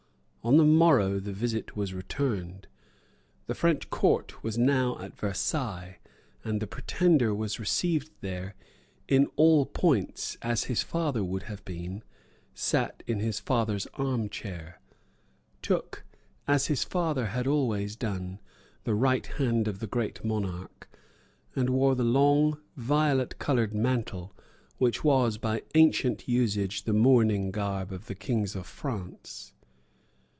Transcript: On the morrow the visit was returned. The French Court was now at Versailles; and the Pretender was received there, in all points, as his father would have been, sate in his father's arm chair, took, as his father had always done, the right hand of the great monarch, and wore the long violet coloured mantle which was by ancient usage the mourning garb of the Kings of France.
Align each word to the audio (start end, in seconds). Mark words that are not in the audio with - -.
On 0.43 0.57
the 0.57 0.65
morrow 0.65 1.19
the 1.19 1.31
visit 1.33 1.77
was 1.77 1.93
returned. 1.93 2.65
The 3.45 3.53
French 3.53 3.91
Court 3.91 4.43
was 4.43 4.57
now 4.57 4.97
at 4.99 5.15
Versailles; 5.15 5.99
and 6.43 6.59
the 6.59 6.65
Pretender 6.65 7.31
was 7.35 7.59
received 7.59 8.09
there, 8.21 8.55
in 9.07 9.27
all 9.35 9.67
points, 9.67 10.39
as 10.41 10.63
his 10.63 10.81
father 10.81 11.23
would 11.23 11.43
have 11.43 11.63
been, 11.63 12.01
sate 12.55 13.03
in 13.05 13.19
his 13.19 13.39
father's 13.39 13.85
arm 13.99 14.29
chair, 14.29 14.79
took, 15.61 16.03
as 16.47 16.65
his 16.67 16.83
father 16.83 17.27
had 17.27 17.45
always 17.45 17.95
done, 17.95 18.39
the 18.83 18.95
right 18.95 19.27
hand 19.27 19.67
of 19.67 19.77
the 19.77 19.85
great 19.85 20.25
monarch, 20.25 20.89
and 21.55 21.69
wore 21.69 21.93
the 21.93 22.03
long 22.03 22.59
violet 22.75 23.37
coloured 23.37 23.75
mantle 23.75 24.33
which 24.79 25.03
was 25.03 25.37
by 25.37 25.61
ancient 25.75 26.27
usage 26.27 26.85
the 26.85 26.93
mourning 26.93 27.51
garb 27.51 27.91
of 27.91 28.07
the 28.07 28.15
Kings 28.15 28.55
of 28.55 28.65
France. 28.65 29.53